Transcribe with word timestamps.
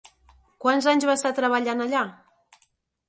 Quants 0.65 0.87
anys 0.93 1.05
va 1.09 1.15
estar 1.21 1.33
treballant 1.41 1.85
allà? 1.85 2.03